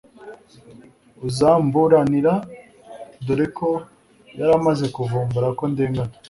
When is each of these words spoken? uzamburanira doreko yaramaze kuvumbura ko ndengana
uzamburanira 1.27 2.33
doreko 3.27 3.67
yaramaze 4.39 4.85
kuvumbura 4.95 5.47
ko 5.57 5.63
ndengana 5.71 6.13